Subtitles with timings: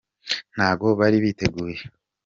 [0.55, 1.79] ntago bari biteguye.